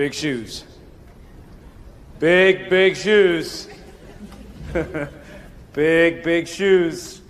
Big 0.00 0.14
shoes. 0.14 0.64
Big, 2.18 2.70
big 2.70 2.96
shoes. 2.96 3.68
big, 5.74 6.22
big 6.22 6.46
shoes. 6.46 7.20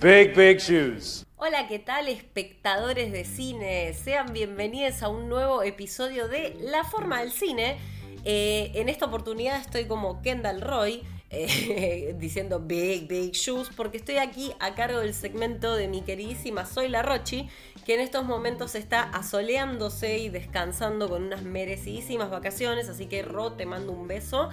Big, 0.00 0.34
big 0.34 0.58
shoes. 0.58 1.26
Hola, 1.36 1.68
¿qué 1.68 1.80
tal 1.80 2.08
espectadores 2.08 3.12
de 3.12 3.26
cine? 3.26 3.92
Sean 3.92 4.32
bienvenidos 4.32 5.02
a 5.02 5.10
un 5.10 5.28
nuevo 5.28 5.62
episodio 5.62 6.28
de 6.28 6.56
La 6.62 6.84
Forma 6.84 7.20
del 7.20 7.30
Cine. 7.30 7.76
Eh, 8.24 8.72
en 8.76 8.88
esta 8.88 9.04
oportunidad 9.04 9.60
estoy 9.60 9.84
como 9.84 10.22
Kendall 10.22 10.62
Roy, 10.62 11.02
eh, 11.30 12.14
diciendo 12.18 12.60
Big, 12.60 13.06
Big 13.06 13.32
Shoes, 13.32 13.70
porque 13.76 13.98
estoy 13.98 14.16
aquí 14.16 14.52
a 14.60 14.74
cargo 14.74 15.00
del 15.00 15.14
segmento 15.14 15.74
de 15.74 15.88
mi 15.88 16.02
queridísima 16.02 16.64
Soy 16.64 16.88
La 16.88 17.02
Rochi, 17.02 17.48
que 17.84 17.94
en 17.94 18.00
estos 18.00 18.24
momentos 18.24 18.74
está 18.74 19.02
asoleándose 19.02 20.18
y 20.18 20.28
descansando 20.28 21.08
con 21.08 21.24
unas 21.24 21.42
merecidísimas 21.42 22.30
vacaciones, 22.30 22.88
así 22.88 23.06
que 23.06 23.22
Ro, 23.22 23.52
te 23.52 23.66
mando 23.66 23.92
un 23.92 24.08
beso. 24.08 24.48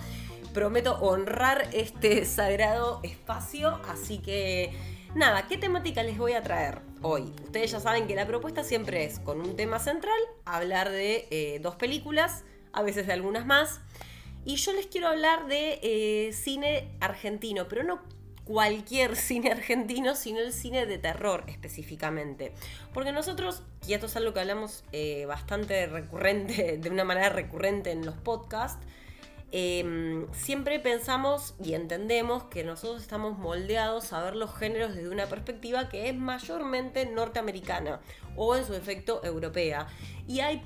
Prometo 0.54 0.98
honrar 1.00 1.70
este 1.73 2.26
sagrado 2.26 3.00
espacio, 3.04 3.80
así 3.89 4.20
que 4.20 4.73
nada, 5.16 5.48
¿qué 5.48 5.58
temática 5.58 6.04
les 6.04 6.17
voy 6.17 6.34
a 6.34 6.44
traer 6.44 6.82
hoy? 7.02 7.34
Ustedes 7.44 7.72
ya 7.72 7.80
saben 7.80 8.08
que 8.08 8.16
la 8.16 8.26
propuesta 8.26 8.64
siempre 8.64 9.06
es, 9.06 9.20
con 9.20 9.39
un 9.39 9.56
tema 9.56 9.80
central, 9.80 10.20
hablar 10.45 10.89
de 10.92 11.28
eh, 11.30 11.60
dos 11.62 11.76
películas, 11.76 12.44
a 12.73 12.84
veces 12.84 13.08
de 13.08 13.14
algunas 13.14 13.45
más. 13.45 13.80
Y 14.46 14.58
yo 14.58 14.74
les 14.74 14.86
quiero 14.86 15.08
hablar 15.08 15.48
de 15.48 15.80
eh, 15.82 16.32
cine 16.32 16.88
argentino, 17.02 17.68
pero 17.68 17.84
no 17.84 18.02
cualquier 18.46 19.16
cine 19.16 19.52
argentino, 19.52 20.16
sino 20.16 20.40
el 20.40 20.54
cine 20.54 20.86
de 20.86 21.00
terror 21.00 21.44
específicamente. 21.48 22.54
Porque 22.94 23.12
nosotros, 23.12 23.64
y 23.88 23.94
esto 23.94 24.06
es 24.06 24.16
algo 24.16 24.34
que 24.34 24.40
hablamos 24.40 24.86
eh, 24.92 25.26
bastante 25.26 25.88
recurrente, 25.88 26.78
de 26.82 26.90
una 26.90 27.04
manera 27.04 27.30
recurrente 27.30 27.92
en 27.92 28.06
los 28.06 28.16
podcasts, 28.16 28.86
em, 29.52 30.32
siempre 30.32 30.80
pensamos 30.80 31.56
y 31.64 31.73
entendemos 31.73 32.44
que 32.44 32.64
nosotros 32.64 33.02
estamos 33.02 33.38
moldeados 33.40 34.14
a 34.14 34.22
ver 34.22 34.36
los 34.36 34.54
géneros 34.56 34.94
desde 34.96 35.10
una 35.10 35.26
perspectiva 35.26 35.90
que 35.90 36.10
es 36.10 36.16
mayormente 36.16 37.06
norteamericana 37.08 38.00
o 38.36 38.56
en 38.56 38.64
su 38.64 38.76
efecto 38.76 39.23
europea. 39.23 39.88
Y 40.28 40.42
hay 40.42 40.62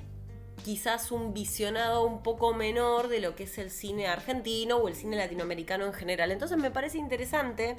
quizás 0.64 1.10
un 1.10 1.32
visionado 1.32 2.04
un 2.04 2.22
poco 2.22 2.54
menor 2.54 3.08
de 3.08 3.20
lo 3.20 3.34
que 3.36 3.44
es 3.44 3.58
el 3.58 3.70
cine 3.70 4.06
argentino 4.06 4.76
o 4.76 4.88
el 4.88 4.94
cine 4.94 5.16
latinoamericano 5.16 5.86
en 5.86 5.92
general. 5.92 6.30
Entonces 6.30 6.58
me 6.58 6.70
parece 6.70 6.98
interesante 6.98 7.76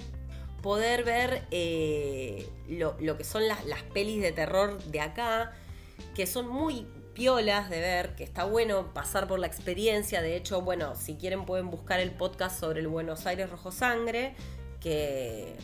poder 0.61 1.03
ver 1.03 1.47
eh, 1.51 2.47
lo, 2.67 3.17
que 3.17 3.23
son 3.23 3.47
las, 3.47 3.65
las 3.65 3.83
pelis 3.83 4.21
de 4.21 4.31
terror 4.31 4.81
de 4.83 5.01
acá, 5.01 5.53
que 6.15 6.27
son 6.27 6.47
muy 6.47 6.87
piolas 7.13 7.69
de 7.69 7.79
ver, 7.79 8.15
que 8.15 8.23
está 8.23 8.45
bueno 8.45 8.93
pasar 8.93 9.27
por 9.27 9.39
la 9.39 9.47
experiencia. 9.47 10.21
De 10.21 10.35
hecho, 10.35 10.61
bueno, 10.61 10.95
si 10.95 11.15
quieren 11.15 11.45
pueden 11.45 11.69
buscar 11.69 11.99
el 11.99 12.11
podcast 12.11 12.59
sobre 12.59 12.79
el 12.79 12.87
Buenos 12.87 13.25
Aires 13.25 13.49
Rojo 13.49 13.71
Sangre, 13.71 14.35
que 14.79 15.55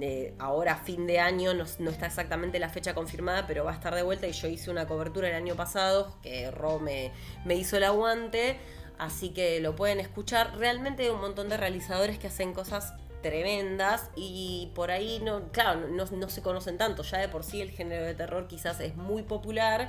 eh, 0.00 0.34
ahora 0.38 0.76
fin 0.76 1.06
de 1.06 1.20
año, 1.20 1.54
no, 1.54 1.64
está 1.64 2.06
exactamente 2.06 2.58
la 2.58 2.68
fecha 2.68 2.94
confirmada, 2.94 3.46
pero 3.46 3.64
va 3.64 3.72
a 3.72 3.74
estar 3.74 3.94
de 3.94 4.02
vuelta 4.02 4.26
y 4.26 4.32
yo 4.32 4.48
hice 4.48 4.70
una 4.70 4.86
cobertura 4.86 5.28
el 5.28 5.34
año 5.34 5.54
pasado 5.56 6.16
que 6.22 6.50
Ro 6.50 6.78
me, 6.78 7.12
hizo 7.54 7.76
el 7.76 7.84
aguante, 7.84 8.58
así 8.98 9.30
que 9.30 9.60
lo 9.60 9.76
pueden 9.76 10.00
escuchar. 10.00 10.56
Realmente 10.56 11.04
hay 11.04 11.10
un 11.10 11.20
montón 11.20 11.48
de 11.48 11.56
realizadores 11.56 12.18
que 12.18 12.28
hacen 12.28 12.52
cosas 12.52 12.94
tremendas 13.22 14.10
y 14.16 14.70
por 14.74 14.90
ahí 14.90 15.20
no, 15.22 15.50
claro, 15.52 15.88
no, 15.88 16.28
se 16.28 16.42
conocen 16.42 16.78
tanto, 16.78 17.02
ya 17.02 17.18
de 17.18 17.28
por 17.28 17.44
sí 17.44 17.60
el 17.60 17.70
género 17.70 18.04
de 18.04 18.14
terror 18.14 18.48
quizás 18.48 18.80
es 18.80 18.96
muy 18.96 19.22
popular, 19.22 19.88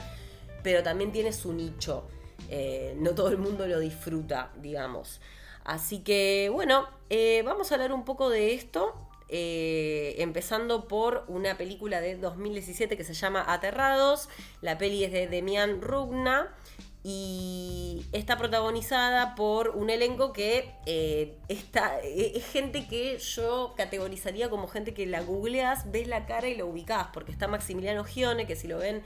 pero 0.63 0.83
también 0.83 1.11
tiene 1.11 1.31
su 1.31 1.53
nicho. 1.53 2.07
Eh, 2.49 2.95
no 2.97 3.11
todo 3.11 3.29
el 3.29 3.37
mundo 3.37 3.67
lo 3.67 3.79
disfruta, 3.79 4.51
digamos. 4.57 5.21
Así 5.63 5.99
que 5.99 6.49
bueno, 6.51 6.87
eh, 7.09 7.43
vamos 7.45 7.71
a 7.71 7.75
hablar 7.75 7.93
un 7.93 8.03
poco 8.03 8.29
de 8.29 8.53
esto. 8.53 8.95
Eh, 9.33 10.15
empezando 10.17 10.89
por 10.89 11.23
una 11.29 11.57
película 11.57 12.01
de 12.01 12.17
2017 12.17 12.97
que 12.97 13.05
se 13.05 13.13
llama 13.13 13.45
Aterrados. 13.47 14.27
La 14.59 14.77
peli 14.77 15.05
es 15.05 15.13
de 15.13 15.27
Demian 15.27 15.81
Rugna 15.81 16.53
y 17.01 18.05
está 18.11 18.37
protagonizada 18.37 19.33
por 19.35 19.69
un 19.69 19.89
elenco 19.89 20.33
que 20.33 20.75
eh, 20.85 21.37
está, 21.47 21.99
eh, 22.03 22.33
es 22.35 22.45
gente 22.45 22.87
que 22.87 23.17
yo 23.19 23.73
categorizaría 23.77 24.49
como 24.49 24.67
gente 24.67 24.93
que 24.93 25.05
la 25.05 25.21
googleas, 25.21 25.89
ves 25.89 26.07
la 26.07 26.25
cara 26.25 26.49
y 26.49 26.55
lo 26.55 26.67
ubicás, 26.67 27.07
porque 27.13 27.31
está 27.31 27.47
Maximiliano 27.47 28.03
Gione, 28.03 28.45
que 28.45 28.57
si 28.57 28.67
lo 28.67 28.79
ven 28.79 29.01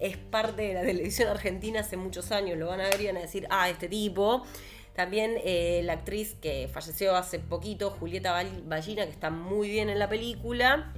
es 0.00 0.16
parte 0.16 0.62
de 0.62 0.74
la 0.74 0.82
televisión 0.86 1.28
argentina 1.28 1.80
hace 1.80 1.98
muchos 1.98 2.32
años, 2.32 2.58
lo 2.58 2.68
van 2.68 2.80
a 2.80 2.88
ver 2.88 3.00
y 3.02 3.06
van 3.08 3.18
a 3.18 3.20
decir, 3.20 3.46
ah, 3.50 3.68
este 3.68 3.88
tipo. 3.88 4.42
También 4.96 5.34
eh, 5.44 5.82
la 5.84 5.92
actriz 5.92 6.34
que 6.40 6.68
falleció 6.72 7.14
hace 7.16 7.38
poquito, 7.38 7.90
Julieta 7.90 8.32
Ballina, 8.64 9.04
que 9.04 9.10
está 9.10 9.28
muy 9.28 9.68
bien 9.68 9.90
en 9.90 9.98
la 9.98 10.08
película. 10.08 10.92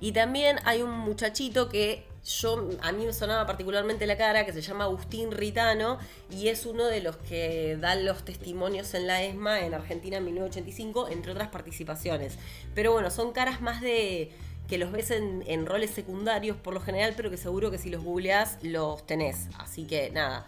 Y 0.00 0.10
también 0.10 0.56
hay 0.64 0.82
un 0.82 0.90
muchachito 0.90 1.68
que 1.68 2.04
yo 2.24 2.70
a 2.82 2.90
mí 2.90 3.06
me 3.06 3.12
sonaba 3.12 3.46
particularmente 3.46 4.04
la 4.06 4.16
cara, 4.16 4.44
que 4.44 4.52
se 4.52 4.62
llama 4.62 4.84
Agustín 4.84 5.30
Ritano, 5.30 5.98
y 6.28 6.48
es 6.48 6.66
uno 6.66 6.86
de 6.86 7.00
los 7.00 7.16
que 7.16 7.76
dan 7.80 8.04
los 8.04 8.24
testimonios 8.24 8.94
en 8.94 9.06
la 9.06 9.22
ESMA 9.22 9.60
en 9.60 9.74
Argentina 9.74 10.16
en 10.16 10.24
1985, 10.24 11.08
entre 11.08 11.30
otras 11.30 11.48
participaciones. 11.48 12.36
Pero 12.74 12.90
bueno, 12.90 13.12
son 13.12 13.32
caras 13.32 13.60
más 13.60 13.80
de 13.80 14.32
que 14.66 14.76
los 14.76 14.90
ves 14.90 15.12
en, 15.12 15.44
en 15.46 15.66
roles 15.66 15.90
secundarios 15.90 16.56
por 16.56 16.74
lo 16.74 16.80
general, 16.80 17.14
pero 17.16 17.30
que 17.30 17.36
seguro 17.36 17.70
que 17.70 17.78
si 17.78 17.90
los 17.90 18.02
googleás 18.02 18.58
los 18.62 19.06
tenés. 19.06 19.46
Así 19.58 19.84
que 19.84 20.10
nada. 20.10 20.46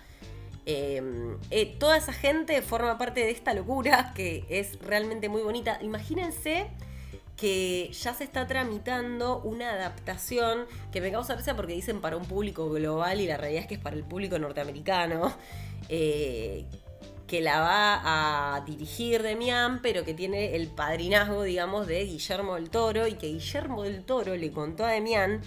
Em, 0.66 1.36
eh, 1.50 1.76
toda 1.78 1.98
esa 1.98 2.12
gente 2.12 2.62
forma 2.62 2.97
parte 2.97 3.20
de 3.20 3.30
esta 3.30 3.52
locura 3.52 4.12
que 4.16 4.44
es 4.48 4.78
realmente 4.80 5.28
muy 5.28 5.42
bonita. 5.42 5.78
Imagínense 5.82 6.70
que 7.36 7.91
ya 7.92 8.14
se 8.14 8.25
está 8.25 8.47
tramitando 8.47 9.41
una 9.42 9.72
adaptación 9.72 10.66
que 10.92 11.00
me 11.00 11.10
causa 11.10 11.34
gracia 11.34 11.56
porque 11.56 11.75
dicen 11.75 12.00
para 12.00 12.16
un 12.16 12.25
público 12.25 12.70
global 12.70 13.20
y 13.20 13.26
la 13.26 13.36
realidad 13.36 13.62
es 13.62 13.69
que 13.69 13.75
es 13.75 13.80
para 13.80 13.97
el 13.97 14.04
público 14.04 14.38
norteamericano. 14.38 15.34
Eh, 15.88 16.64
que 17.26 17.41
la 17.41 17.60
va 17.60 18.56
a 18.56 18.60
dirigir 18.60 19.22
Demian, 19.22 19.81
pero 19.82 20.04
que 20.04 20.12
tiene 20.14 20.56
el 20.56 20.69
padrinazgo, 20.69 21.42
digamos, 21.42 21.86
de 21.86 22.04
Guillermo 22.04 22.54
del 22.54 22.69
Toro, 22.70 23.06
y 23.06 23.14
que 23.14 23.28
Guillermo 23.28 23.82
del 23.82 24.04
Toro 24.04 24.36
le 24.36 24.50
contó 24.50 24.84
a 24.84 24.91
Demian 24.91 25.41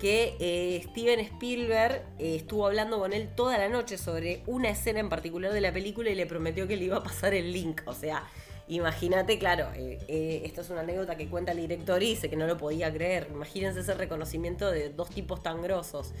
que 0.00 0.36
eh, 0.40 0.82
Steven 0.90 1.20
Spielberg 1.20 2.04
eh, 2.18 2.36
estuvo 2.36 2.66
hablando 2.66 2.98
con 2.98 3.12
él 3.12 3.28
toda 3.34 3.58
la 3.58 3.68
noche 3.68 3.98
sobre 3.98 4.42
una 4.46 4.70
escena 4.70 5.00
en 5.00 5.08
particular 5.08 5.52
de 5.52 5.60
la 5.60 5.72
película 5.72 6.10
y 6.10 6.14
le 6.14 6.26
prometió 6.26 6.66
que 6.66 6.76
le 6.76 6.86
iba 6.86 6.96
a 6.96 7.02
pasar 7.02 7.34
el 7.34 7.52
link. 7.52 7.82
O 7.86 7.94
sea, 7.94 8.24
imagínate, 8.68 9.38
claro, 9.38 9.68
eh, 9.74 10.42
esto 10.44 10.62
es 10.62 10.70
una 10.70 10.80
anécdota 10.80 11.16
que 11.16 11.28
cuenta 11.28 11.52
el 11.52 11.58
director 11.58 12.02
y 12.02 12.10
dice 12.10 12.28
que 12.28 12.36
no 12.36 12.46
lo 12.46 12.56
podía 12.56 12.92
creer. 12.92 13.28
Imagínense 13.32 13.80
ese 13.80 13.94
reconocimiento 13.94 14.70
de 14.70 14.90
dos 14.90 15.10
tipos 15.10 15.42
tan 15.42 15.62
grosos. 15.62 16.12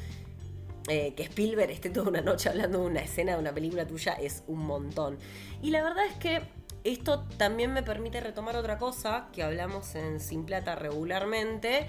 que 0.86 1.14
Spielberg 1.22 1.70
esté 1.70 1.90
toda 1.90 2.08
una 2.08 2.20
noche 2.20 2.48
hablando 2.48 2.80
de 2.80 2.86
una 2.86 3.00
escena 3.00 3.32
de 3.32 3.38
una 3.38 3.52
película 3.52 3.86
tuya 3.86 4.12
es 4.14 4.44
un 4.46 4.60
montón. 4.60 5.18
Y 5.60 5.70
la 5.70 5.82
verdad 5.82 6.06
es 6.06 6.16
que 6.16 6.42
esto 6.84 7.24
también 7.36 7.72
me 7.72 7.82
permite 7.82 8.20
retomar 8.20 8.56
otra 8.56 8.78
cosa 8.78 9.28
que 9.32 9.42
hablamos 9.42 9.94
en 9.94 10.18
Sin 10.18 10.44
Plata 10.44 10.74
regularmente 10.74 11.88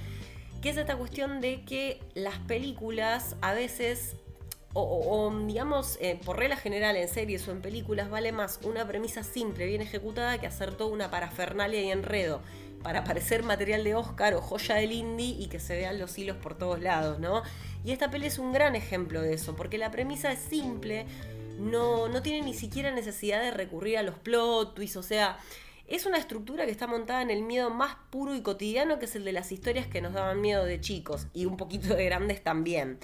que 0.64 0.70
es 0.70 0.78
esta 0.78 0.96
cuestión 0.96 1.42
de 1.42 1.66
que 1.66 2.00
las 2.16 2.40
películas 2.40 3.36
a 3.42 3.54
veces, 3.54 4.16
o, 4.72 5.30
digamos, 5.46 5.98
eh, 6.00 6.18
por 6.24 6.40
regla 6.40 6.56
general 6.56 6.96
en 6.96 7.10
series 7.10 7.46
o 7.50 7.52
en 7.52 7.62
películas, 7.62 8.10
vale 8.10 8.32
más 8.32 8.62
una 8.64 8.88
premisa 8.88 9.24
simple, 9.24 9.66
bien 9.66 9.82
ejecutada, 9.82 10.38
que 10.40 10.48
hacer 10.48 10.74
toda 10.76 10.90
una 10.90 11.12
parafernalia 11.12 11.82
y 11.82 11.92
enredo 11.92 12.42
para 12.82 13.04
parecer 13.04 13.44
material 13.44 13.84
de 13.84 13.96
Oscar 13.96 14.36
o 14.36 14.42
joya 14.42 14.76
del 14.76 14.94
indie 14.94 15.36
y 15.38 15.48
que 15.48 15.60
se 15.60 15.76
vean 15.76 16.00
los 16.00 16.18
hilos 16.18 16.38
por 16.38 16.58
todos 16.58 16.80
lados, 16.80 17.20
¿no? 17.20 17.44
Y 17.84 17.92
esta 17.92 18.10
peli 18.10 18.28
es 18.28 18.40
un 18.40 18.54
gran 18.54 18.78
ejemplo 18.78 19.22
de 19.22 19.34
eso, 19.34 19.58
porque 19.58 19.78
la 19.78 19.92
premisa 19.92 20.32
es 20.32 20.40
simple, 20.40 21.06
no, 21.60 22.08
no 22.08 22.22
tiene 22.22 22.42
ni 22.42 22.54
siquiera 22.54 22.90
necesidad 22.92 23.42
de 23.42 23.52
recurrir 23.52 23.98
a 23.98 24.02
los 24.02 24.16
plot 24.16 24.76
twists, 24.76 24.96
o 24.96 25.04
sea, 25.04 25.38
es 25.88 26.06
una 26.06 26.18
estructura 26.18 26.66
que 26.66 26.72
está 26.72 26.88
montada 26.88 27.22
en 27.22 27.30
el 27.30 27.44
miedo 27.44 27.70
más 27.70 27.98
puro 28.10 28.34
y 28.34 28.42
cotidiano, 28.42 29.00
que 29.00 29.06
es 29.06 29.16
el 29.16 29.26
de 29.26 29.34
las 29.34 29.52
historias 29.52 29.86
que 29.86 30.02
nos 30.02 30.14
daban 30.14 30.40
miedo 30.40 30.64
de 30.66 30.80
chicos 30.80 31.28
y 31.34 31.46
un 31.46 31.58
poquito 31.58 31.94
de 31.96 32.06
grandes 32.06 32.42
también. 32.44 33.00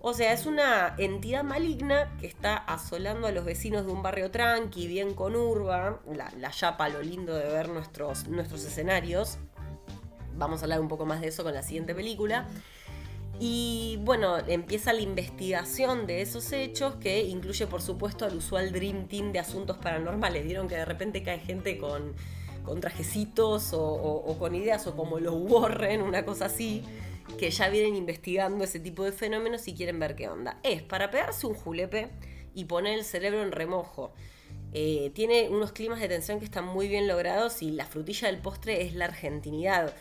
O 0.00 0.14
sea, 0.14 0.32
es 0.32 0.46
una 0.46 0.94
entidad 0.98 1.42
maligna 1.42 2.16
que 2.20 2.26
está 2.26 2.56
asolando 2.56 3.26
a 3.26 3.32
los 3.32 3.44
vecinos 3.44 3.84
de 3.84 3.92
un 3.92 4.02
barrio 4.02 4.30
tranqui, 4.30 4.86
bien 4.86 5.14
con 5.14 5.34
urba. 5.34 6.00
La, 6.12 6.30
la 6.38 6.50
yapa, 6.50 6.88
lo 6.88 7.02
lindo 7.02 7.34
de 7.34 7.46
ver 7.48 7.68
nuestros, 7.68 8.28
nuestros 8.28 8.64
escenarios. 8.64 9.38
Vamos 10.36 10.60
a 10.60 10.64
hablar 10.64 10.80
un 10.80 10.88
poco 10.88 11.04
más 11.04 11.20
de 11.20 11.28
eso 11.28 11.42
con 11.42 11.52
la 11.52 11.62
siguiente 11.62 11.94
película. 11.94 12.46
Y 13.42 13.98
bueno, 14.02 14.36
empieza 14.38 14.92
la 14.92 15.00
investigación 15.00 16.06
de 16.06 16.20
esos 16.20 16.52
hechos 16.52 16.96
que 16.96 17.22
incluye 17.22 17.66
por 17.66 17.80
supuesto 17.80 18.26
al 18.26 18.36
usual 18.36 18.70
Dream 18.70 19.08
Team 19.08 19.32
de 19.32 19.38
asuntos 19.38 19.78
paranormales. 19.78 20.44
Vieron 20.44 20.68
que 20.68 20.76
de 20.76 20.84
repente 20.84 21.22
cae 21.22 21.38
gente 21.38 21.78
con, 21.78 22.14
con 22.64 22.80
trajecitos 22.82 23.70
o, 23.72 24.36
con 24.38 24.54
ideas 24.54 24.86
o 24.86 24.94
como 24.94 25.18
los 25.18 25.34
Warren, 25.34 26.02
una 26.02 26.26
cosa 26.26 26.44
así, 26.44 26.84
que 27.38 27.50
ya 27.50 27.70
vienen 27.70 27.96
investigando 27.96 28.62
ese 28.62 28.78
tipo 28.78 29.04
de 29.04 29.12
fenómenos 29.12 29.66
y 29.68 29.74
quieren 29.74 29.98
ver 29.98 30.16
qué 30.16 30.28
onda. 30.28 30.60
Es 30.62 30.82
para 30.82 31.10
pegarse 31.10 31.46
un 31.46 31.54
julepe 31.54 32.10
y 32.54 32.66
poner 32.66 32.98
el 32.98 33.04
cerebro 33.04 33.42
en 33.42 33.52
remojo. 33.52 34.12
Eh, 34.74 35.12
tiene 35.14 35.48
unos 35.48 35.72
climas 35.72 35.98
de 36.00 36.08
tensión 36.08 36.40
que 36.40 36.44
están 36.44 36.66
muy 36.66 36.88
bien 36.88 37.08
logrados 37.08 37.62
y 37.62 37.70
la 37.70 37.86
frutilla 37.86 38.28
del 38.28 38.38
postre 38.38 38.82
es 38.82 38.94
la 38.94 39.06
argentinidad. 39.06 39.94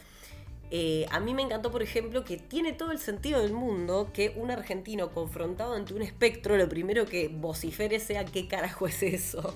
Eh, 0.72 1.08
a 1.10 1.20
mí 1.20 1.34
me 1.34 1.42
encantó, 1.42 1.72
por 1.72 1.82
ejemplo, 1.82 2.24
que 2.24 2.38
tiene 2.38 2.74
todo 2.74 2.92
el 2.92 3.00
sentido 3.00 3.42
del 3.42 3.54
mundo 3.54 4.12
que 4.14 4.34
un 4.36 4.52
argentino 4.52 5.12
confrontado 5.12 5.74
ante 5.74 5.96
un 5.96 6.04
espectro, 6.04 6.58
lo 6.58 6.70
primero 6.70 7.06
que 7.06 7.28
vocifere 7.28 8.00
sea 8.00 8.26
qué 8.26 8.48
carajo 8.48 8.86
es 8.88 9.02
eso. 9.02 9.56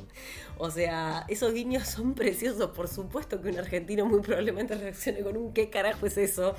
O 0.58 0.72
sea, 0.72 1.26
esos 1.28 1.54
guiños 1.54 1.88
son 1.88 2.16
preciosos. 2.16 2.72
Por 2.72 2.88
supuesto 2.88 3.42
que 3.42 3.50
un 3.50 3.60
argentino 3.60 4.06
muy 4.06 4.22
probablemente 4.22 4.76
reaccione 4.76 5.22
con 5.22 5.38
un 5.38 5.54
qué 5.54 5.70
carajo 5.70 6.06
es 6.08 6.18
eso 6.18 6.56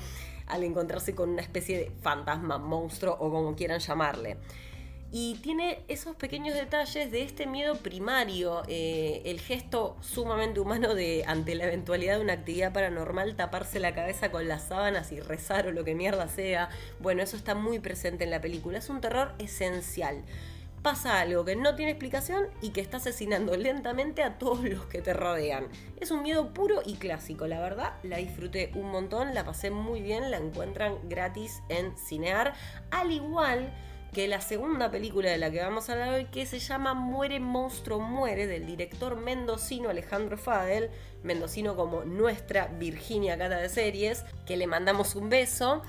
al 0.47 0.63
encontrarse 0.63 1.15
con 1.15 1.29
una 1.29 1.41
especie 1.41 1.77
de 1.77 1.91
fantasma, 2.01 2.57
monstruo 2.57 3.13
o 3.19 3.31
como 3.31 3.55
quieran 3.55 3.79
llamarle 3.79 4.37
y 5.17 5.35
tiene 5.35 5.79
esos 5.87 6.13
pequeños 6.17 6.55
detalles 6.55 7.09
de 7.09 7.21
este 7.21 7.47
miedo 7.47 7.77
primario, 7.77 8.63
eh, 8.67 9.21
el 9.23 9.39
gesto 9.39 9.95
sumamente 10.01 10.59
humano 10.59 10.93
de 10.93 11.23
ante 11.25 11.55
la 11.55 11.63
eventualidad 11.63 12.17
de 12.17 12.21
una 12.21 12.33
actividad 12.33 12.73
paranormal 12.73 13.37
taparse 13.37 13.79
la 13.79 13.95
cabeza 13.95 14.29
con 14.29 14.49
las 14.49 14.63
sábanas 14.63 15.13
y 15.13 15.21
rezar 15.21 15.67
o 15.67 15.71
lo 15.71 15.85
que 15.85 15.95
mierda 15.95 16.27
sea. 16.27 16.67
Bueno, 16.99 17.23
eso 17.23 17.37
está 17.37 17.55
muy 17.55 17.79
presente 17.79 18.25
en 18.25 18.29
la 18.29 18.41
película, 18.41 18.79
es 18.79 18.89
un 18.89 18.99
terror 18.99 19.33
esencial. 19.39 20.21
Pasa 20.81 21.21
algo 21.21 21.45
que 21.45 21.55
no 21.55 21.75
tiene 21.75 21.93
explicación 21.93 22.47
y 22.61 22.71
que 22.71 22.81
está 22.81 22.97
asesinando 22.97 23.55
lentamente 23.55 24.21
a 24.21 24.37
todos 24.37 24.65
los 24.65 24.85
que 24.87 25.01
te 25.01 25.13
rodean. 25.13 25.69
Es 25.95 26.11
un 26.11 26.23
miedo 26.23 26.53
puro 26.53 26.81
y 26.85 26.95
clásico, 26.95 27.47
la 27.47 27.61
verdad, 27.61 27.93
la 28.03 28.17
disfruté 28.17 28.69
un 28.75 28.91
montón, 28.91 29.33
la 29.33 29.45
pasé 29.45 29.71
muy 29.71 30.01
bien, 30.01 30.29
la 30.29 30.39
encuentran 30.39 30.97
gratis 31.07 31.61
en 31.69 31.97
Cinear, 31.97 32.53
al 32.91 33.13
igual 33.13 33.71
que 34.15 34.29
la 34.29 34.39
segunda 34.39 34.89
película 34.89 35.29
de 35.29 35.37
la 35.37 35.51
que 35.51 35.61
vamos 35.61 35.89
a 35.89 35.91
hablar 35.91 36.13
hoy, 36.13 36.25
que 36.27 36.45
se 36.45 36.59
llama 36.59 36.93
Muere 36.93 37.41
Monstruo 37.41 37.99
Muere, 37.99 38.47
del 38.47 38.65
director 38.65 39.17
mendocino 39.17 39.89
Alejandro 39.89 40.37
Fadel, 40.37 40.89
mendocino 41.21 41.75
como 41.75 42.05
nuestra 42.05 42.67
Virginia 42.67 43.37
Cata 43.37 43.57
de 43.57 43.67
Series, 43.67 44.23
que 44.45 44.55
le 44.55 44.67
mandamos 44.67 45.15
un 45.15 45.27
beso. 45.27 45.81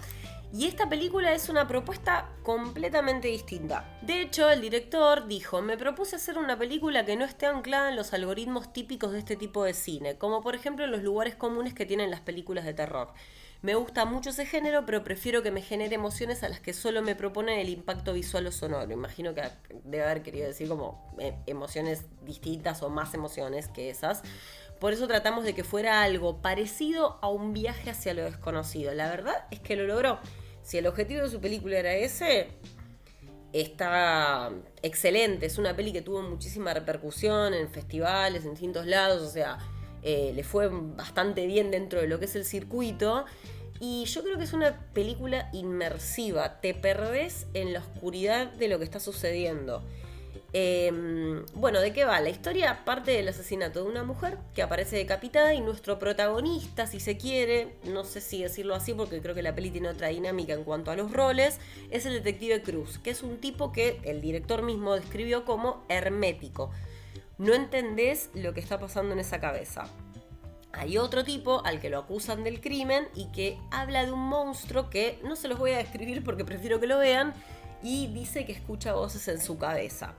Y 0.52 0.66
esta 0.66 0.88
película 0.88 1.34
es 1.34 1.48
una 1.48 1.68
propuesta 1.68 2.28
completamente 2.42 3.28
distinta. 3.28 3.96
De 4.02 4.22
hecho, 4.22 4.50
el 4.50 4.60
director 4.60 5.28
dijo, 5.28 5.62
me 5.62 5.76
propuse 5.76 6.16
hacer 6.16 6.36
una 6.36 6.58
película 6.58 7.04
que 7.04 7.14
no 7.14 7.24
esté 7.24 7.46
anclada 7.46 7.90
en 7.90 7.96
los 7.96 8.12
algoritmos 8.12 8.72
típicos 8.72 9.12
de 9.12 9.20
este 9.20 9.36
tipo 9.36 9.62
de 9.62 9.72
cine, 9.72 10.18
como 10.18 10.42
por 10.42 10.56
ejemplo 10.56 10.84
los 10.88 11.04
lugares 11.04 11.36
comunes 11.36 11.74
que 11.74 11.86
tienen 11.86 12.10
las 12.10 12.22
películas 12.22 12.64
de 12.64 12.74
terror. 12.74 13.12
Me 13.62 13.74
gusta 13.74 14.04
mucho 14.04 14.30
ese 14.30 14.46
género, 14.46 14.84
pero 14.86 15.02
prefiero 15.02 15.42
que 15.42 15.50
me 15.50 15.62
genere 15.62 15.94
emociones 15.94 16.42
a 16.42 16.48
las 16.48 16.60
que 16.60 16.72
solo 16.72 17.02
me 17.02 17.14
proponen 17.14 17.58
el 17.58 17.68
impacto 17.68 18.12
visual 18.12 18.46
o 18.46 18.52
sonoro. 18.52 18.92
Imagino 18.92 19.34
que 19.34 19.42
debe 19.84 20.04
haber 20.04 20.22
querido 20.22 20.46
decir 20.46 20.68
como 20.68 21.14
eh, 21.18 21.34
emociones 21.46 22.04
distintas 22.22 22.82
o 22.82 22.90
más 22.90 23.14
emociones 23.14 23.68
que 23.68 23.90
esas. 23.90 24.22
Por 24.78 24.92
eso 24.92 25.06
tratamos 25.06 25.44
de 25.44 25.54
que 25.54 25.64
fuera 25.64 26.02
algo 26.02 26.42
parecido 26.42 27.18
a 27.22 27.28
un 27.28 27.54
viaje 27.54 27.90
hacia 27.90 28.12
lo 28.12 28.24
desconocido. 28.24 28.92
La 28.92 29.08
verdad 29.08 29.46
es 29.50 29.60
que 29.60 29.74
lo 29.74 29.86
logró. 29.86 30.20
Si 30.62 30.76
el 30.78 30.86
objetivo 30.86 31.22
de 31.22 31.30
su 31.30 31.40
película 31.40 31.78
era 31.78 31.94
ese, 31.94 32.48
está 33.52 34.50
excelente. 34.82 35.46
Es 35.46 35.56
una 35.56 35.74
peli 35.74 35.92
que 35.92 36.02
tuvo 36.02 36.22
muchísima 36.22 36.74
repercusión 36.74 37.54
en 37.54 37.70
festivales, 37.70 38.44
en 38.44 38.50
distintos 38.50 38.86
lados. 38.86 39.22
O 39.22 39.30
sea, 39.30 39.58
eh, 40.06 40.32
le 40.36 40.44
fue 40.44 40.68
bastante 40.70 41.48
bien 41.48 41.72
dentro 41.72 42.00
de 42.00 42.06
lo 42.06 42.20
que 42.20 42.26
es 42.26 42.36
el 42.36 42.44
circuito. 42.44 43.24
Y 43.80 44.04
yo 44.04 44.22
creo 44.22 44.38
que 44.38 44.44
es 44.44 44.52
una 44.52 44.78
película 44.94 45.50
inmersiva. 45.52 46.60
Te 46.60 46.74
perdés 46.74 47.48
en 47.54 47.72
la 47.72 47.80
oscuridad 47.80 48.46
de 48.52 48.68
lo 48.68 48.78
que 48.78 48.84
está 48.84 49.00
sucediendo. 49.00 49.82
Em, 50.52 51.44
bueno, 51.54 51.80
¿de 51.80 51.92
qué 51.92 52.04
va? 52.04 52.20
La 52.20 52.28
historia 52.28 52.84
parte 52.84 53.10
del 53.10 53.26
asesinato 53.26 53.82
de 53.82 53.90
una 53.90 54.04
mujer 54.04 54.38
que 54.54 54.62
aparece 54.62 54.96
decapitada 54.96 55.54
y 55.54 55.60
nuestro 55.60 55.98
protagonista, 55.98 56.86
si 56.86 57.00
se 57.00 57.18
quiere, 57.18 57.74
no 57.84 58.04
sé 58.04 58.20
si 58.20 58.44
decirlo 58.44 58.76
así 58.76 58.94
porque 58.94 59.20
creo 59.20 59.34
que 59.34 59.42
la 59.42 59.56
peli 59.56 59.70
tiene 59.70 59.88
otra 59.88 60.08
dinámica 60.08 60.54
en 60.54 60.62
cuanto 60.62 60.92
a 60.92 60.96
los 60.96 61.12
roles, 61.12 61.58
es 61.90 62.06
el 62.06 62.14
detective 62.14 62.62
Cruz, 62.62 62.98
que 62.98 63.10
es 63.10 63.22
un 63.22 63.38
tipo 63.38 63.72
que 63.72 63.98
el 64.04 64.20
director 64.20 64.62
mismo 64.62 64.94
describió 64.94 65.44
como 65.44 65.84
hermético 65.88 66.70
no 67.38 67.54
entendés 67.54 68.30
lo 68.34 68.54
que 68.54 68.60
está 68.60 68.78
pasando 68.78 69.12
en 69.12 69.20
esa 69.20 69.40
cabeza. 69.40 69.84
Hay 70.72 70.98
otro 70.98 71.24
tipo 71.24 71.64
al 71.64 71.80
que 71.80 71.88
lo 71.88 71.98
acusan 71.98 72.44
del 72.44 72.60
crimen 72.60 73.08
y 73.14 73.30
que 73.32 73.58
habla 73.70 74.04
de 74.04 74.12
un 74.12 74.20
monstruo 74.20 74.90
que 74.90 75.18
no 75.24 75.34
se 75.36 75.48
los 75.48 75.58
voy 75.58 75.72
a 75.72 75.78
describir 75.78 76.22
porque 76.22 76.44
prefiero 76.44 76.80
que 76.80 76.86
lo 76.86 76.98
vean 76.98 77.32
y 77.82 78.08
dice 78.08 78.44
que 78.44 78.52
escucha 78.52 78.92
voces 78.92 79.26
en 79.28 79.40
su 79.40 79.58
cabeza. 79.58 80.14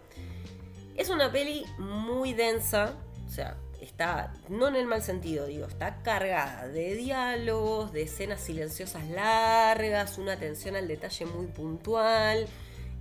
Es 0.96 1.10
una 1.10 1.32
peli 1.32 1.64
muy 1.78 2.34
densa, 2.34 2.96
o 3.28 3.30
sea, 3.30 3.56
está, 3.82 4.34
no 4.50 4.68
en 4.68 4.76
el 4.76 4.88
mal 4.88 5.04
sentido, 5.04 5.46
digo, 5.46 5.68
está 5.68 6.02
cargada 6.02 6.68
de 6.68 6.96
diálogos, 6.96 7.92
de 7.94 8.04
escenas 8.04 8.42
silenciosas 8.42 9.08
largas, 9.10 10.18
una 10.18 10.34
atención 10.34 10.76
al 10.76 10.88
detalle 10.88 11.28
muy 11.28 11.46
puntual 11.48 12.48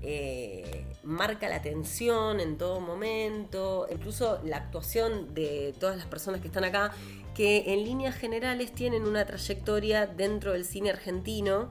eh, 0.03 0.85
marca 1.03 1.49
la 1.49 1.57
atención 1.57 2.41
en 2.41 2.59
todo 2.59 2.81
momento, 2.81 3.87
incluso 3.91 4.41
la 4.45 4.59
actuación 4.59 5.35
de 5.35 5.75
todas 5.79 5.97
las 5.97 6.07
personas 6.07 6.41
que 6.41 6.49
están 6.49 6.65
acá, 6.65 6.93
que 7.35 7.73
en 7.73 7.85
líneas 7.85 8.15
generales 8.15 8.73
tienen 8.73 9.05
una 9.05 9.25
trayectoria 9.25 10.07
dentro 10.07 10.53
del 10.53 10.65
cine 10.65 10.91
argentino. 10.91 11.71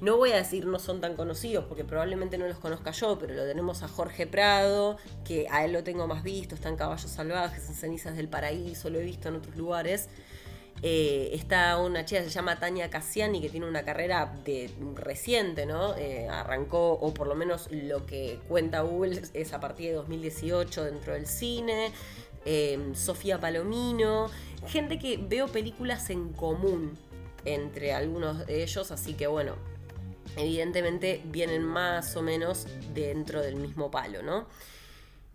No 0.00 0.16
voy 0.16 0.30
a 0.30 0.36
decir 0.36 0.66
no 0.66 0.78
son 0.78 1.00
tan 1.00 1.16
conocidos, 1.16 1.64
porque 1.64 1.84
probablemente 1.84 2.38
no 2.38 2.46
los 2.46 2.58
conozca 2.58 2.92
yo, 2.92 3.18
pero 3.18 3.34
lo 3.34 3.44
tenemos 3.44 3.82
a 3.82 3.88
Jorge 3.88 4.26
Prado, 4.28 4.96
que 5.24 5.48
a 5.50 5.64
él 5.64 5.72
lo 5.72 5.82
tengo 5.82 6.06
más 6.06 6.22
visto, 6.22 6.54
está 6.54 6.68
en 6.68 6.76
Caballos 6.76 7.10
Salvajes, 7.10 7.68
en 7.68 7.74
Cenizas 7.74 8.16
del 8.16 8.28
Paraíso, 8.28 8.90
lo 8.90 9.00
he 9.00 9.04
visto 9.04 9.28
en 9.28 9.36
otros 9.36 9.56
lugares. 9.56 10.08
Eh, 10.82 11.30
está 11.32 11.76
una 11.78 12.04
chica 12.04 12.22
que 12.22 12.28
se 12.28 12.34
llama 12.34 12.58
Tania 12.58 12.88
Cassiani, 12.88 13.40
que 13.40 13.48
tiene 13.48 13.66
una 13.66 13.82
carrera 13.84 14.32
de, 14.44 14.70
reciente, 14.94 15.66
¿no? 15.66 15.96
Eh, 15.96 16.28
arrancó, 16.28 16.92
o 16.92 17.12
por 17.12 17.26
lo 17.26 17.34
menos 17.34 17.68
lo 17.70 18.06
que 18.06 18.38
cuenta 18.48 18.82
Google, 18.82 19.22
es 19.34 19.52
a 19.52 19.60
partir 19.60 19.88
de 19.88 19.94
2018 19.94 20.84
dentro 20.84 21.14
del 21.14 21.26
cine. 21.26 21.92
Em, 22.44 22.94
Sofía 22.94 23.40
Palomino, 23.40 24.30
gente 24.68 24.98
que 24.98 25.18
veo 25.18 25.48
películas 25.48 26.08
en 26.10 26.32
común 26.32 26.96
entre 27.44 27.92
algunos 27.92 28.46
de 28.46 28.62
ellos, 28.62 28.90
así 28.90 29.14
que 29.14 29.26
bueno, 29.26 29.56
evidentemente 30.36 31.20
vienen 31.26 31.62
más 31.62 32.16
o 32.16 32.22
menos 32.22 32.66
dentro 32.94 33.42
del 33.42 33.56
mismo 33.56 33.90
palo, 33.90 34.22
¿no? 34.22 34.46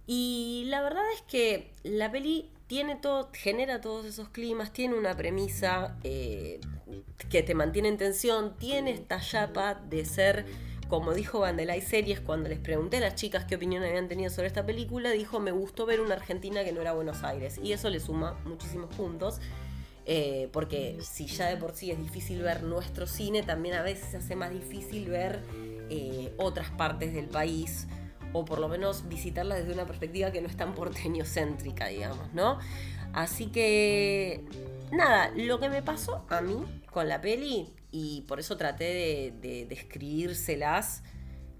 Y 0.06 0.64
la 0.68 0.82
verdad 0.82 1.04
es 1.14 1.22
que 1.24 1.72
la 1.84 2.12
peli 2.12 2.50
tiene 2.68 2.96
todo, 2.96 3.30
genera 3.34 3.82
todos 3.82 4.06
esos 4.06 4.30
climas, 4.30 4.72
tiene 4.72 4.96
una 4.96 5.16
premisa 5.16 5.98
eh, 6.04 6.60
que 7.30 7.44
te 7.44 7.56
mantiene 7.56 7.90
en 7.90 7.98
tensión, 7.98 8.58
tiene 8.58 8.92
esta 8.92 9.20
chapa 9.20 9.76
de 9.76 10.06
ser, 10.06 10.46
como 10.88 11.14
dijo 11.14 11.40
Vandelay 11.40 11.82
Series 11.82 12.20
cuando 12.22 12.50
les 12.50 12.60
pregunté 12.60 12.98
a 12.98 13.02
las 13.02 13.16
chicas 13.16 13.46
qué 13.46 13.56
opinión 13.56 13.84
habían 13.84 14.08
tenido 14.08 14.30
sobre 14.30 14.48
esta 14.48 14.66
película, 14.66 15.12
dijo 15.12 15.40
me 15.40 15.52
gustó 15.52 15.86
ver 15.86 16.00
una 16.02 16.16
Argentina 16.16 16.64
que 16.64 16.72
no 16.72 16.82
era 16.82 16.94
Buenos 16.94 17.24
Aires 17.24 17.60
y 17.62 17.74
eso 17.74 17.90
le 17.90 18.00
suma 18.00 18.40
muchísimos 18.46 18.94
puntos. 18.96 19.40
Eh, 20.06 20.50
porque 20.52 20.98
si 21.02 21.28
ya 21.28 21.48
de 21.48 21.56
por 21.56 21.74
sí 21.74 21.90
es 21.90 21.98
difícil 21.98 22.42
ver 22.42 22.64
nuestro 22.64 23.08
cine, 23.08 23.42
también 23.42 23.76
a 23.76 23.82
veces 23.82 24.12
se 24.12 24.18
hace 24.18 24.36
más 24.36 24.52
difícil 24.52 25.08
ver 25.10 25.40
eh, 25.90 26.34
otras 26.38 26.72
partes 26.72 27.14
del 27.14 27.28
país 27.28 27.88
o 28.34 28.46
por 28.46 28.60
lo 28.60 28.68
menos 28.68 29.08
visitarla 29.08 29.56
desde 29.56 29.74
una 29.74 29.86
perspectiva 29.86 30.32
que 30.32 30.42
no 30.42 30.48
es 30.48 30.58
tan 30.58 30.74
porteño-céntrica, 30.76 31.88
digamos, 31.88 32.34
¿no? 32.34 32.60
Así 33.14 33.48
que, 33.48 34.44
nada, 34.92 35.32
lo 35.36 35.60
que 35.60 35.70
me 35.70 35.82
pasó 35.82 36.26
a 36.30 36.42
mí 36.42 36.66
con 36.92 37.08
la 37.08 37.22
peli, 37.22 37.68
y 37.92 38.22
por 38.22 38.40
eso 38.40 38.58
traté 38.58 39.32
de, 39.40 39.66
describírselas 39.70 41.04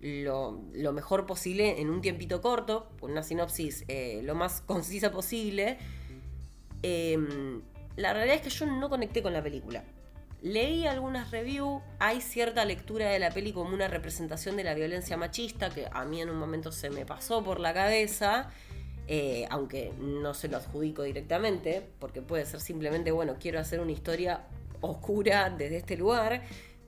lo, 0.02 0.60
mejor 0.94 1.26
posible 1.26 1.80
en 1.80 1.90
un 1.90 2.02
tiempito 2.02 2.42
corto, 2.42 2.90
una 3.02 3.24
sinopsis 3.24 3.86
eh, 3.88 4.22
lo 4.24 4.36
más 4.36 4.62
concisa 4.62 5.12
posible, 5.12 5.78
em, 6.82 7.62
la 7.96 8.14
realidad 8.14 8.38
es 8.38 8.42
que 8.42 8.50
yo 8.50 8.66
no 8.66 8.90
conecté 8.90 9.22
con 9.22 9.32
la 9.32 9.44
película. 9.44 9.84
Leí 10.44 10.86
algunas 10.86 11.32
reviews, 11.32 11.82
hay 12.00 12.20
cierta 12.20 12.66
lectura 12.66 13.10
de 13.10 13.18
la 13.18 13.32
peli 13.32 13.54
como 13.54 13.74
una 13.74 13.88
representación 13.88 14.58
de 14.58 14.66
la 14.66 14.74
violencia 14.74 15.16
machista 15.16 15.70
que 15.70 15.88
a 15.90 16.04
mí 16.04 16.22
en 16.22 16.30
un 16.30 16.38
momento 16.38 16.74
se 16.74 16.90
me 16.90 17.06
pasó 17.06 17.42
por 17.42 17.62
la 17.62 17.74
cabeza, 17.74 18.50
eh, 19.08 19.48
aunque 19.50 19.94
no 19.98 20.34
se 20.34 20.50
lo 20.50 20.58
adjudico 20.58 21.04
directamente, 21.04 21.88
porque 21.98 22.22
puede 22.22 22.46
ser 22.46 22.60
simplemente, 22.60 23.12
bueno, 23.12 23.38
quiero 23.40 23.58
hacer 23.58 23.80
una 23.80 23.94
historia 23.94 24.42
oscura 24.82 25.50
desde 25.50 25.78
este 25.78 25.96
lugar. 25.96 26.42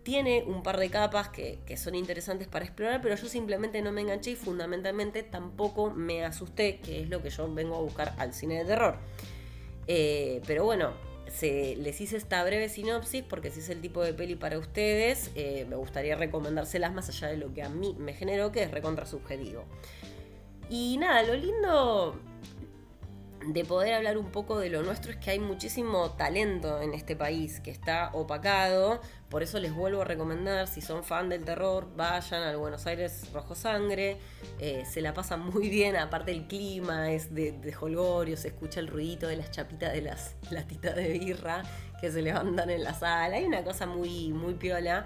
Tiene 0.04 0.44
un 0.44 0.62
par 0.62 0.78
de 0.78 0.90
capas 0.90 1.30
que, 1.30 1.78
son 1.78 1.96
interesantes 1.96 2.50
para 2.50 2.66
explorar, 2.66 3.02
pero 3.02 3.16
yo 3.16 3.30
simplemente 3.30 3.82
no 3.82 3.94
me 3.94 4.02
enganché 4.02 4.32
y 4.32 4.36
fundamentalmente 4.36 5.24
tampoco 5.24 5.92
me 5.92 6.26
asusté, 6.26 6.82
que 6.82 7.04
es 7.04 7.10
lo 7.10 7.22
que 7.22 7.30
yo 7.30 7.50
vengo 7.54 7.78
a 7.78 7.80
buscar 7.80 8.16
al 8.18 8.34
cine 8.34 8.56
de 8.56 8.66
terror. 8.66 8.98
Eh, 9.88 10.42
pero 10.46 10.66
bueno, 10.66 11.15
se, 11.36 11.76
les 11.76 12.00
hice 12.00 12.18
esta 12.18 12.44
breve 12.44 12.70
sinopsis 12.70 13.24
porque 13.24 13.52
si 13.52 13.60
es 13.60 13.70
el 13.70 13.82
tipo 13.82 14.02
de 14.02 14.14
peli 14.14 14.36
para 14.36 14.58
ustedes, 14.58 15.32
eh, 15.36 15.66
me 15.70 15.76
gustaría 15.76 16.16
recomendárselas 16.16 16.94
más 16.94 17.10
allá 17.10 17.28
de 17.28 17.38
lo 17.38 17.54
que 17.54 17.64
a 17.64 17.70
mí 17.70 17.96
me 18.00 18.14
generó, 18.14 18.52
que 18.52 18.64
es 18.64 18.72
recontra 18.72 19.06
subjetivo. 19.06 19.66
Y 20.70 20.98
nada, 20.98 21.24
lo 21.24 21.36
lindo 21.36 22.20
de 23.46 23.64
poder 23.64 23.94
hablar 23.94 24.18
un 24.18 24.32
poco 24.32 24.58
de 24.60 24.70
lo 24.70 24.82
nuestro 24.82 25.12
es 25.12 25.18
que 25.18 25.32
hay 25.32 25.40
muchísimo 25.40 26.12
talento 26.12 26.82
en 26.82 26.94
este 26.94 27.16
país 27.16 27.60
que 27.60 27.72
está 27.72 28.10
opacado. 28.14 29.02
Por 29.30 29.44
eso 29.44 29.60
les 29.60 29.74
vuelvo 29.74 30.02
a 30.02 30.06
recomendar, 30.06 30.68
si 30.68 30.82
son 30.82 31.04
fan 31.04 31.30
del 31.30 31.44
terror, 31.44 31.88
vayan 31.96 32.44
al 32.44 32.58
Buenos 32.58 32.86
Aires 32.88 33.30
Rojo 33.34 33.54
Sangre. 33.54 34.18
Eh, 34.60 34.84
se 34.90 35.02
la 35.02 35.14
pasan 35.14 35.42
muy 35.54 35.70
bien, 35.70 35.96
aparte 35.96 36.32
el 36.32 36.48
clima 36.48 37.12
es 37.12 37.34
de, 37.34 37.52
de 37.52 38.36
se 38.38 38.48
escucha 38.48 38.80
el 38.80 38.88
ruidito 38.88 39.28
de 39.28 39.38
las 39.38 39.52
chapitas 39.52 39.94
de 39.94 40.02
las 40.02 40.36
latitas 40.50 40.96
de 40.96 41.10
birra 41.10 41.64
que 42.02 42.12
se 42.12 42.22
levantan 42.22 42.70
en 42.70 42.84
la 42.84 42.94
sala. 42.94 43.36
Hay 43.36 43.46
una 43.46 43.64
cosa 43.64 43.86
muy, 43.86 44.30
muy 44.32 44.56
piola. 44.56 45.06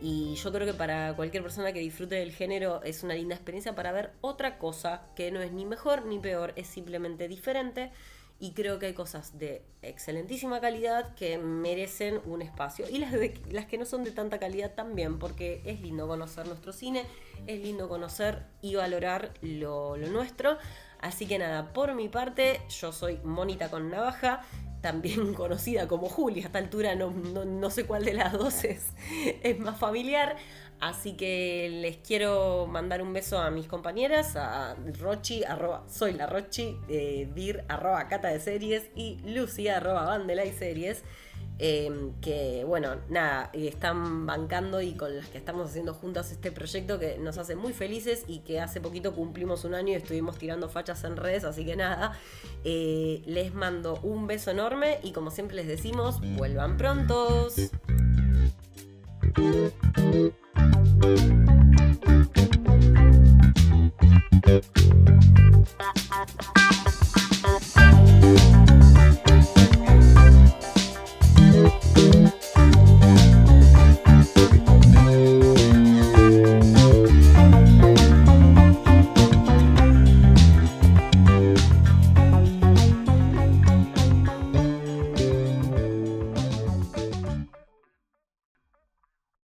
Y 0.00 0.34
yo 0.34 0.52
creo 0.52 0.66
que 0.66 0.74
para 0.74 1.14
cualquier 1.16 1.42
persona 1.42 1.72
que 1.72 1.80
disfrute 1.80 2.16
del 2.16 2.32
género 2.32 2.82
es 2.82 3.02
una 3.02 3.14
linda 3.14 3.34
experiencia 3.34 3.74
para 3.74 3.92
ver 3.92 4.12
otra 4.20 4.58
cosa 4.58 5.02
que 5.14 5.30
no 5.30 5.40
es 5.40 5.52
ni 5.52 5.64
mejor 5.64 6.04
ni 6.04 6.18
peor, 6.18 6.52
es 6.56 6.66
simplemente 6.66 7.28
diferente. 7.28 7.90
Y 8.38 8.52
creo 8.52 8.78
que 8.78 8.84
hay 8.84 8.92
cosas 8.92 9.38
de 9.38 9.62
excelentísima 9.80 10.60
calidad 10.60 11.14
que 11.14 11.38
merecen 11.38 12.20
un 12.26 12.42
espacio. 12.42 12.84
Y 12.90 12.98
las, 12.98 13.14
las 13.50 13.64
que 13.64 13.78
no 13.78 13.86
son 13.86 14.04
de 14.04 14.10
tanta 14.10 14.38
calidad 14.38 14.74
también, 14.74 15.18
porque 15.18 15.62
es 15.64 15.80
lindo 15.80 16.06
conocer 16.06 16.46
nuestro 16.46 16.74
cine, 16.74 17.04
es 17.46 17.60
lindo 17.60 17.88
conocer 17.88 18.42
y 18.60 18.74
valorar 18.74 19.32
lo, 19.40 19.96
lo 19.96 20.08
nuestro. 20.08 20.58
Así 21.00 21.26
que 21.26 21.38
nada, 21.38 21.72
por 21.72 21.94
mi 21.94 22.10
parte, 22.10 22.60
yo 22.68 22.92
soy 22.92 23.18
Monita 23.24 23.70
con 23.70 23.90
Navaja 23.90 24.42
también 24.86 25.34
conocida 25.34 25.88
como 25.88 26.08
Juli, 26.08 26.40
a 26.42 26.46
esta 26.46 26.58
altura 26.58 26.94
no, 26.94 27.10
no, 27.10 27.70
sé 27.70 27.86
cuál 27.86 28.04
de 28.04 28.14
las 28.14 28.32
dos 28.32 28.62
es, 28.62 28.92
es, 29.42 29.58
más 29.58 29.78
familiar. 29.80 30.36
Así 30.78 31.14
que 31.14 31.68
les 31.80 31.96
quiero 31.96 32.66
mandar 32.66 33.02
un 33.02 33.12
beso 33.12 33.40
a 33.40 33.50
mis 33.50 33.66
compañeras, 33.66 34.36
a 34.36 34.76
Rochi, 35.00 35.42
arroba, 35.42 35.82
soy 35.88 36.12
la 36.12 36.26
Rochi, 36.26 36.78
eh, 36.88 37.64
arroba 37.66 38.06
Cata 38.06 38.28
de 38.28 38.38
Series 38.38 38.84
y 38.94 39.18
Lucy, 39.24 39.66
arroba 39.68 40.04
Bandela 40.04 40.44
y 40.44 40.52
Series. 40.52 41.02
Em, 41.58 42.12
que 42.20 42.64
bueno, 42.66 42.96
nada, 43.08 43.48
están 43.54 44.26
bancando 44.26 44.82
y 44.82 44.92
con 44.92 45.16
las 45.16 45.26
que 45.28 45.38
estamos 45.38 45.70
haciendo 45.70 45.94
juntas 45.94 46.30
este 46.30 46.52
proyecto 46.52 46.98
que 46.98 47.16
nos 47.16 47.38
hace 47.38 47.56
muy 47.56 47.72
felices 47.72 48.24
y 48.26 48.40
que 48.40 48.60
hace 48.60 48.80
poquito 48.80 49.14
cumplimos 49.14 49.64
un 49.64 49.74
año 49.74 49.92
y 49.92 49.94
estuvimos 49.94 50.36
tirando 50.36 50.68
fachas 50.68 51.02
en 51.04 51.16
redes, 51.16 51.44
así 51.44 51.64
que 51.64 51.74
nada, 51.76 52.12
eh, 52.64 53.22
les 53.24 53.54
mando 53.54 53.98
un 54.02 54.26
beso 54.26 54.50
enorme 54.50 54.98
y 55.02 55.12
como 55.12 55.30
siempre 55.30 55.56
les 55.56 55.66
decimos, 55.66 56.20
vuelvan 56.36 56.76
prontos. 56.76 57.70